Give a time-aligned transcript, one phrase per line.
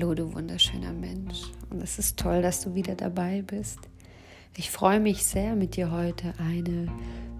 [0.00, 1.50] Hallo, du wunderschöner Mensch.
[1.70, 3.80] Und es ist toll, dass du wieder dabei bist.
[4.56, 6.86] Ich freue mich sehr, mit dir heute eine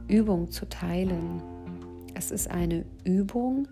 [0.08, 1.40] Übung zu teilen.
[2.14, 3.68] Es ist eine Übung,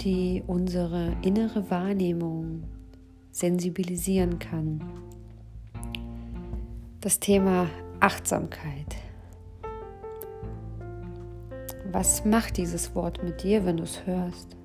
[0.00, 2.62] die unsere innere Wahrnehmung
[3.32, 4.80] sensibilisieren kann.
[7.00, 7.68] Das Thema
[7.98, 8.94] Achtsamkeit.
[11.90, 14.56] Was macht dieses Wort mit dir, wenn du es hörst?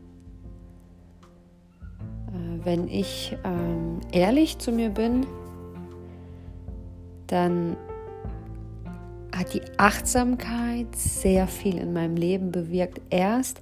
[2.63, 5.25] Wenn ich ähm, ehrlich zu mir bin,
[7.27, 7.77] dann
[9.35, 13.01] hat die Achtsamkeit sehr viel in meinem Leben bewirkt.
[13.09, 13.61] Erst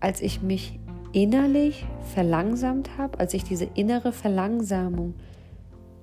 [0.00, 0.78] als ich mich
[1.12, 5.14] innerlich verlangsamt habe, als ich diese innere Verlangsamung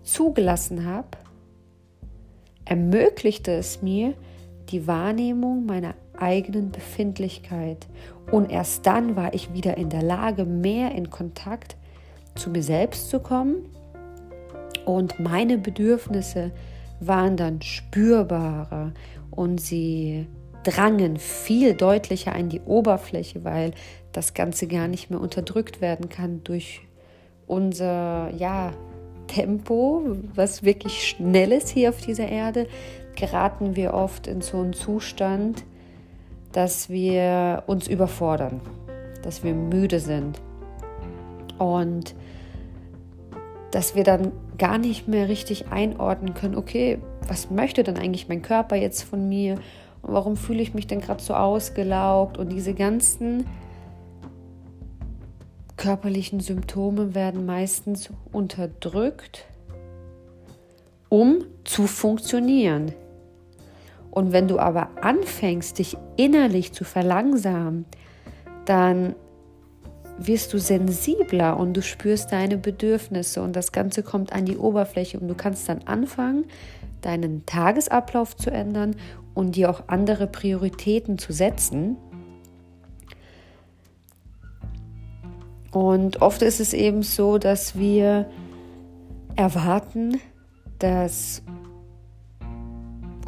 [0.04, 1.10] zugelassen habe,
[2.66, 4.14] ermöglichte es mir
[4.70, 7.88] die Wahrnehmung meiner eigenen Befindlichkeit.
[8.32, 11.76] Und erst dann war ich wieder in der Lage, mehr in Kontakt
[12.40, 13.66] zu mir selbst zu kommen
[14.86, 16.52] und meine Bedürfnisse
[17.00, 18.94] waren dann spürbarer
[19.30, 20.28] und sie
[20.64, 23.72] drangen viel deutlicher an die Oberfläche, weil
[24.12, 26.82] das Ganze gar nicht mehr unterdrückt werden kann durch
[27.48, 28.74] unser ja,
[29.28, 32.68] Tempo, was wirklich schnell ist hier auf dieser Erde,
[33.16, 35.64] geraten wir oft in so einen Zustand,
[36.52, 38.60] dass wir uns überfordern,
[39.22, 40.42] dass wir müde sind.
[41.60, 42.16] Und
[43.72, 48.42] dass wir dann gar nicht mehr richtig einordnen können, okay, was möchte denn eigentlich mein
[48.42, 49.56] Körper jetzt von mir
[50.02, 53.46] und warum fühle ich mich denn gerade so ausgelaugt und diese ganzen
[55.78, 59.46] körperlichen Symptome werden meistens unterdrückt,
[61.08, 62.94] um zu funktionieren.
[64.12, 67.86] Und wenn du aber anfängst, dich innerlich zu verlangsamen,
[68.66, 69.16] dann
[70.20, 75.20] wirst du sensibler und du spürst deine Bedürfnisse und das Ganze kommt an die Oberfläche
[75.20, 76.46] und du kannst dann anfangen,
[77.02, 78.96] deinen Tagesablauf zu ändern
[79.34, 81.98] und dir auch andere Prioritäten zu setzen.
[85.72, 88.30] Und oft ist es eben so, dass wir
[89.36, 90.20] erwarten,
[90.80, 91.44] dass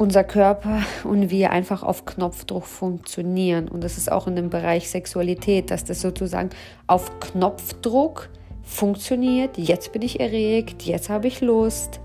[0.02, 3.68] unser Körper und wir einfach auf Knopfdruck funktionieren.
[3.68, 6.50] Und das ist auch in dem Bereich Sexualität, dass das sozusagen
[6.88, 8.28] auf Knopfdruck
[8.64, 9.56] funktioniert.
[9.58, 12.00] Jetzt bin ich erregt, jetzt habe ich Lust.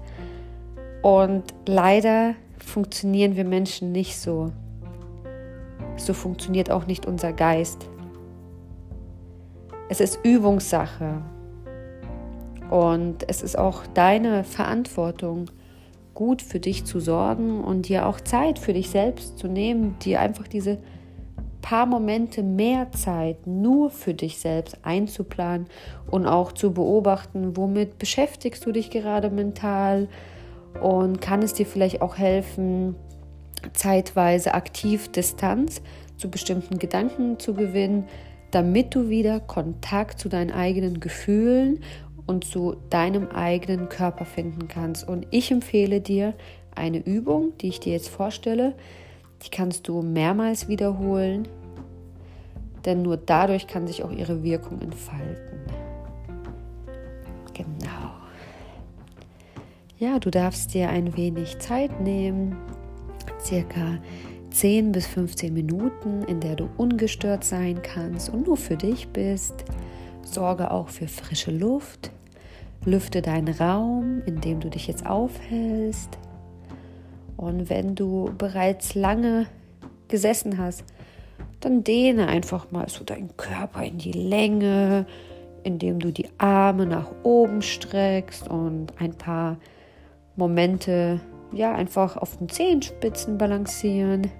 [1.01, 4.51] Und leider funktionieren wir Menschen nicht so.
[5.95, 7.89] So funktioniert auch nicht unser Geist.
[9.89, 11.23] Es ist Übungssache.
[12.69, 15.49] Und es ist auch deine Verantwortung,
[16.17, 20.19] gut für dich zu sorgen und dir auch Zeit für dich selbst zu nehmen, dir
[20.19, 20.79] einfach diese
[21.61, 25.67] paar Momente mehr Zeit nur für dich selbst einzuplanen
[26.09, 30.07] und auch zu beobachten, womit beschäftigst du dich gerade mental
[30.81, 32.95] und kann es dir vielleicht auch helfen,
[33.73, 35.83] zeitweise aktiv Distanz
[36.17, 38.05] zu bestimmten Gedanken zu gewinnen,
[38.49, 41.81] damit du wieder Kontakt zu deinen eigenen Gefühlen
[42.27, 45.07] und zu deinem eigenen Körper finden kannst.
[45.07, 46.33] Und ich empfehle dir
[46.75, 48.75] eine Übung, die ich dir jetzt vorstelle.
[49.43, 51.47] Die kannst du mehrmals wiederholen,
[52.85, 55.59] denn nur dadurch kann sich auch ihre Wirkung entfalten.
[57.53, 58.11] Genau.
[59.99, 62.55] Ja, du darfst dir ein wenig Zeit nehmen,
[63.41, 63.97] circa
[64.51, 69.65] 10 bis 15 Minuten, in der du ungestört sein kannst und nur für dich bist.
[70.23, 72.11] Sorge auch für frische Luft.
[72.87, 76.17] Lüfte deinen Raum, in dem du dich jetzt aufhältst.
[77.35, 79.45] Und wenn du bereits lange
[80.07, 80.85] gesessen hast,
[81.59, 85.05] dann dehne einfach mal so deinen Körper in die Länge,
[85.63, 89.57] indem du die Arme nach oben streckst und ein paar
[90.37, 91.19] Momente
[91.51, 94.31] ja einfach auf den Zehenspitzen balancieren.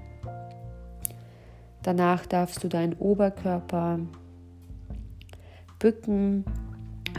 [1.84, 4.00] Danach darfst du deinen Oberkörper
[5.80, 6.46] bücken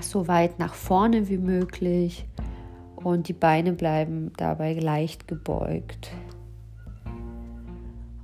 [0.02, 2.26] so weit nach vorne wie möglich
[2.96, 6.10] und die Beine bleiben dabei leicht gebeugt.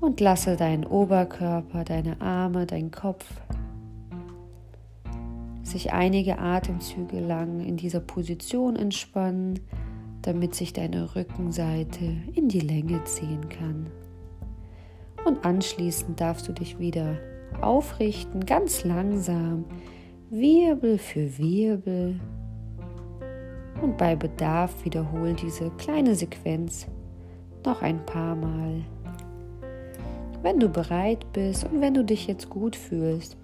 [0.00, 3.24] Und lasse deinen Oberkörper, deine Arme, deinen Kopf
[5.64, 9.60] sich einige Atemzüge lang in dieser Position entspannen,
[10.22, 13.86] damit sich deine Rückenseite in die Länge ziehen kann.
[15.24, 17.16] Und anschließend darfst du dich wieder
[17.60, 19.64] aufrichten, ganz langsam
[20.36, 22.18] Wirbel für Wirbel.
[23.80, 26.88] Und bei Bedarf wiederhol diese kleine Sequenz
[27.64, 28.84] noch ein paar Mal.
[30.42, 33.36] Wenn du bereit bist und wenn du dich jetzt gut fühlst,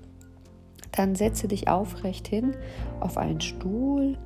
[0.93, 2.57] Dann setze dich aufrecht hin
[3.01, 4.19] auf einen Stuhl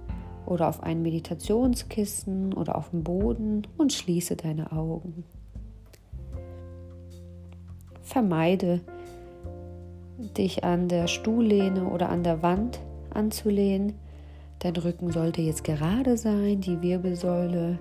[0.47, 5.25] oder auf ein Meditationskissen oder auf den Boden und schließe deine Augen.
[8.03, 8.81] Vermeide
[10.19, 12.81] dich an der Stuhllehne oder an der Wand
[13.13, 13.95] anzulehnen.
[14.61, 17.79] Dein Rücken sollte jetzt gerade sein, die Wirbelsäule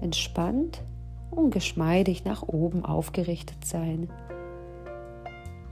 [0.00, 0.82] entspannt
[1.30, 4.08] und geschmeidig nach oben aufgerichtet sein.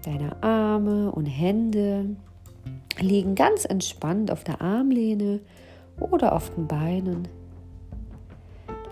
[0.05, 2.17] Deine Arme und Hände
[3.01, 5.41] liegen ganz entspannt auf der Armlehne
[5.99, 7.29] oder auf den Beinen.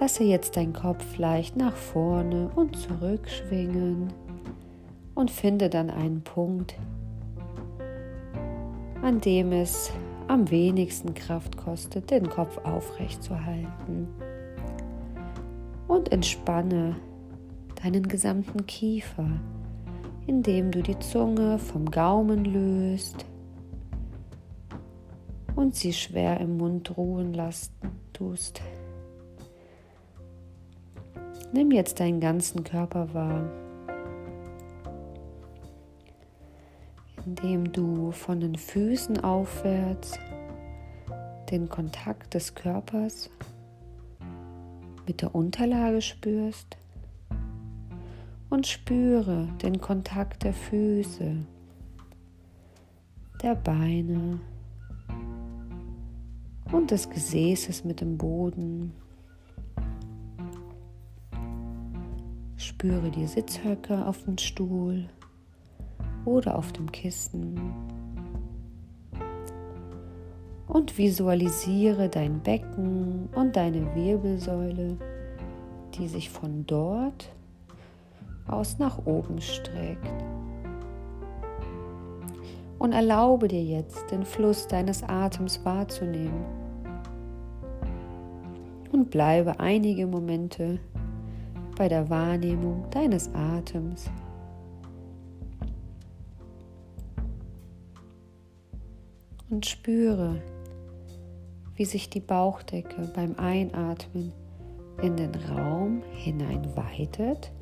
[0.00, 4.12] Lasse jetzt deinen Kopf leicht nach vorne und zurück schwingen
[5.22, 6.74] und finde dann einen Punkt,
[9.02, 9.92] an dem es
[10.26, 14.08] am wenigsten Kraft kostet, den Kopf aufrecht zu halten.
[15.86, 16.96] Und entspanne
[17.80, 19.28] deinen gesamten Kiefer,
[20.26, 23.24] indem du die Zunge vom Gaumen löst
[25.54, 27.70] und sie schwer im Mund ruhen lassen
[28.12, 28.60] tust.
[31.52, 33.48] Nimm jetzt deinen ganzen Körper wahr.
[37.26, 40.18] Indem du von den Füßen aufwärts
[41.50, 43.30] den Kontakt des Körpers
[45.06, 46.76] mit der Unterlage spürst
[48.48, 51.36] und spüre den Kontakt der Füße,
[53.42, 54.40] der Beine
[56.72, 58.92] und des Gesäßes mit dem Boden.
[62.56, 65.08] Spüre die Sitzhöcke auf dem Stuhl
[66.24, 67.60] oder auf dem Kissen.
[70.68, 74.96] Und visualisiere dein Becken und deine Wirbelsäule,
[75.94, 77.30] die sich von dort
[78.46, 80.24] aus nach oben streckt.
[82.78, 86.44] Und erlaube dir jetzt, den Fluss deines Atems wahrzunehmen.
[88.90, 90.80] Und bleibe einige Momente
[91.76, 94.10] bei der Wahrnehmung deines Atems.
[99.52, 100.40] Und spüre,
[101.76, 104.32] wie sich die Bauchdecke beim Einatmen
[105.02, 107.52] in den Raum hinein weitet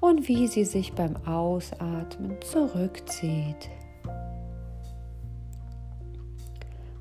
[0.00, 3.68] und wie sie sich beim Ausatmen zurückzieht.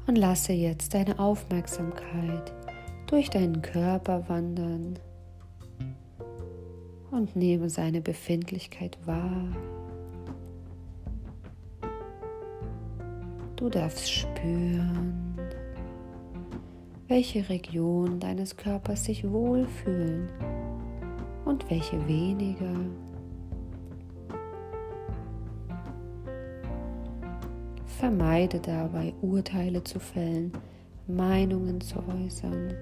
[0.07, 2.51] Und lasse jetzt deine Aufmerksamkeit
[3.07, 4.99] durch deinen Körper wandern
[7.11, 9.55] und nehme seine Befindlichkeit wahr.
[13.59, 15.37] Du darfst spüren,
[17.09, 20.29] welche Regionen deines Körpers sich wohlfühlen
[21.43, 22.73] und welche weniger.
[27.85, 30.53] Vermeide dabei Urteile zu fällen,
[31.05, 32.73] Meinungen zu äußern.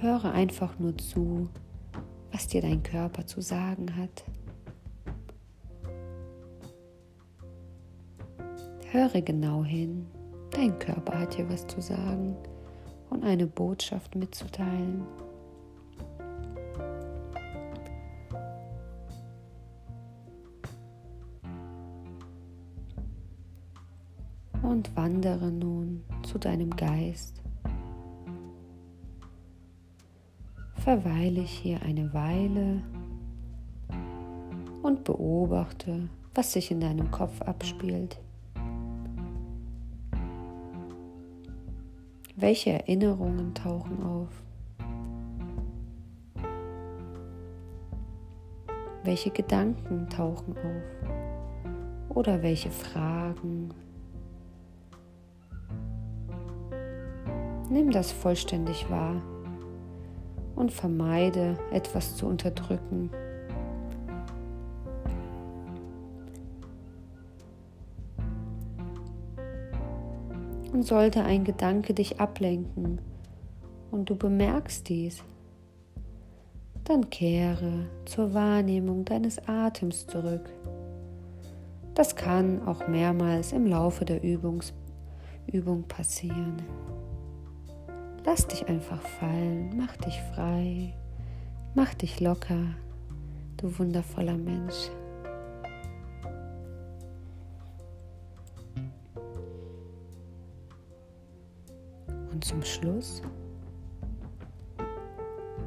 [0.00, 1.48] Höre einfach nur zu,
[2.30, 4.22] was dir dein Körper zu sagen hat.
[8.96, 10.06] Höre genau hin.
[10.52, 12.34] Dein Körper hat dir was zu sagen
[13.10, 15.02] und eine Botschaft mitzuteilen.
[24.62, 27.42] Und wandere nun zu deinem Geist.
[30.76, 32.80] Verweile ich hier eine Weile
[34.82, 38.18] und beobachte, was sich in deinem Kopf abspielt.
[42.38, 44.28] Welche Erinnerungen tauchen auf?
[49.04, 52.14] Welche Gedanken tauchen auf?
[52.14, 53.72] Oder welche Fragen?
[57.70, 59.22] Nimm das vollständig wahr
[60.56, 63.10] und vermeide etwas zu unterdrücken
[70.76, 73.00] und sollte ein Gedanke dich ablenken
[73.90, 75.24] und du bemerkst dies,
[76.84, 80.50] dann kehre zur Wahrnehmung deines Atems zurück.
[81.94, 84.74] Das kann auch mehrmals im Laufe der Übungs
[85.50, 86.60] Übung passieren.
[88.26, 90.92] Lass dich einfach fallen, mach dich frei,
[91.74, 92.74] mach dich locker,
[93.56, 94.90] du wundervoller Mensch.
[102.46, 103.22] zum Schluss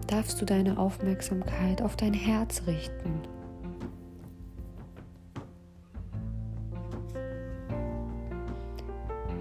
[0.08, 3.20] darfst du deine Aufmerksamkeit auf dein Herz richten.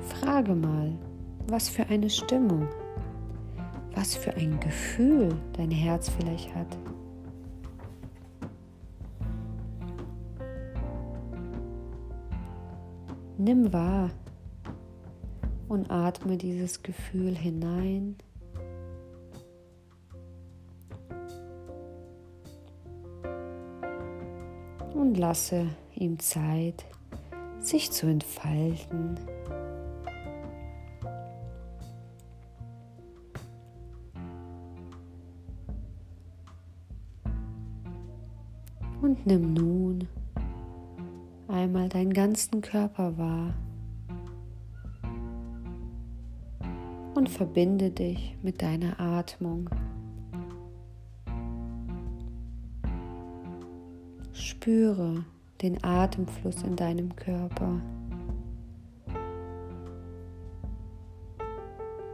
[0.00, 0.98] Frage mal,
[1.46, 2.66] was für eine Stimmung,
[3.94, 6.76] was für ein Gefühl dein Herz vielleicht hat.
[13.38, 14.10] Nimm wahr,
[15.68, 18.16] und atme dieses Gefühl hinein.
[24.94, 26.84] Und lasse ihm Zeit,
[27.60, 29.18] sich zu entfalten.
[39.00, 40.08] Und nimm nun
[41.46, 43.54] einmal deinen ganzen Körper wahr
[47.28, 49.68] verbinde dich mit deiner Atmung.
[54.32, 55.24] Spüre
[55.62, 57.80] den Atemfluss in deinem Körper.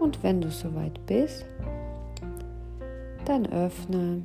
[0.01, 1.47] Und wenn du soweit bist,
[3.25, 4.23] dann öffne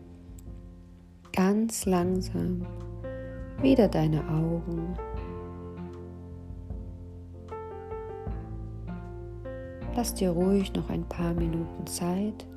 [1.31, 2.65] ganz langsam
[3.61, 4.95] wieder deine Augen.
[9.99, 12.47] Lass dir ruhig noch ein paar Minuten Zeit,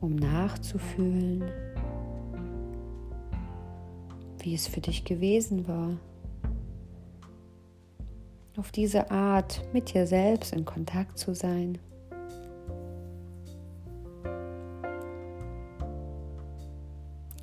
[0.00, 1.44] um nachzufühlen,
[4.40, 5.92] wie es für dich gewesen war.
[8.56, 11.78] Auf diese Art mit dir selbst in Kontakt zu sein.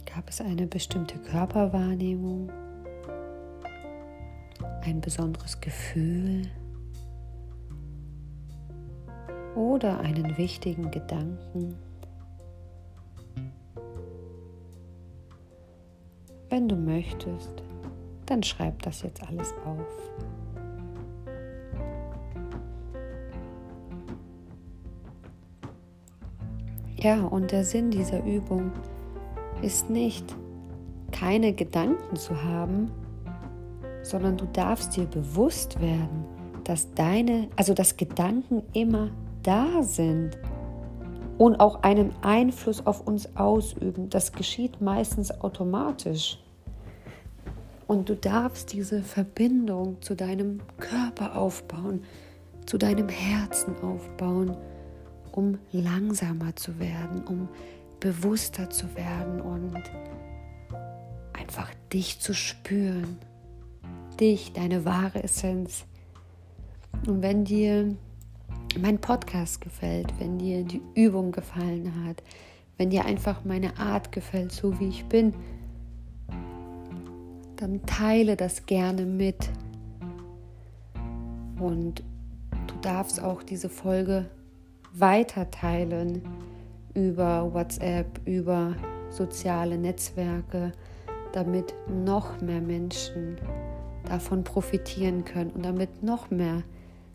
[0.04, 2.52] Gab es eine bestimmte Körperwahrnehmung?
[4.82, 6.42] Ein besonderes Gefühl?
[9.58, 11.74] Oder einen wichtigen Gedanken?
[16.48, 17.64] Wenn du möchtest,
[18.28, 20.12] dann schreib das jetzt alles auf.
[26.98, 28.72] Ja, und der Sinn dieser Übung
[29.64, 30.36] ist, nicht,
[31.12, 32.92] keine Gedanken zu haben,
[34.04, 36.26] sondern du darfst dir bewusst werden,
[36.64, 39.10] dass deine, also dass Gedanken immer
[39.48, 40.38] da sind
[41.38, 44.10] und auch einen Einfluss auf uns ausüben.
[44.10, 46.39] Das geschieht meistens automatisch.
[47.88, 52.04] Und du darfst diese Verbindung zu deinem Körper aufbauen,
[52.66, 54.58] zu deinem Herzen aufbauen,
[55.32, 57.48] um langsamer zu werden, um
[58.01, 59.82] bewusster zu werden und
[61.32, 63.18] einfach dich zu spüren.
[64.20, 65.86] Dich, deine wahre Essenz.
[67.08, 67.96] Und wenn dir
[68.80, 72.22] mein Podcast gefällt, wenn dir die Übung gefallen hat,
[72.78, 75.34] wenn dir einfach meine Art gefällt, so wie ich bin,
[77.56, 79.50] dann teile das gerne mit.
[81.60, 82.04] Und
[82.68, 84.26] du darfst auch diese Folge
[84.94, 86.22] weiter teilen
[86.94, 88.76] über WhatsApp, über
[89.10, 90.72] soziale Netzwerke,
[91.34, 93.38] damit noch mehr Menschen
[94.08, 96.64] davon profitieren können und damit noch mehr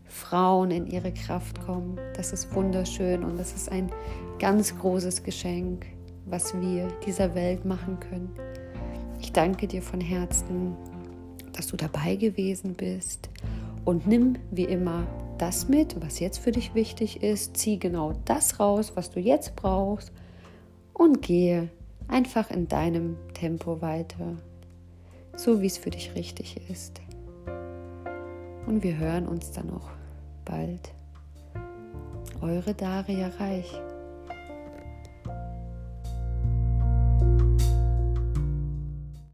[0.05, 1.97] Frauen in ihre Kraft kommen.
[2.15, 3.91] Das ist wunderschön und das ist ein
[4.39, 5.85] ganz großes Geschenk,
[6.25, 8.29] was wir dieser Welt machen können.
[9.21, 10.75] Ich danke dir von Herzen,
[11.53, 13.29] dass du dabei gewesen bist
[13.85, 15.07] und nimm wie immer
[15.37, 17.57] das mit, was jetzt für dich wichtig ist.
[17.57, 20.11] Zieh genau das raus, was du jetzt brauchst
[20.93, 21.69] und gehe
[22.07, 24.37] einfach in deinem Tempo weiter,
[25.35, 27.01] so wie es für dich richtig ist.
[28.65, 29.89] Und wir hören uns dann noch
[30.45, 30.93] bald.
[32.41, 33.71] Eure Daria Reich.